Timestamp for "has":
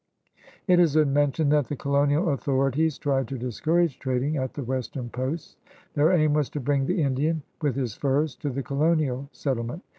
0.79-0.95